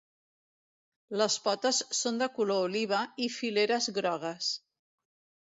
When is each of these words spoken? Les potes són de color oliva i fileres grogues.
Les 1.21 1.35
potes 1.47 1.81
són 1.97 2.17
de 2.23 2.29
color 2.39 2.63
oliva 2.69 3.03
i 3.27 3.29
fileres 3.35 3.93
grogues. 4.01 4.51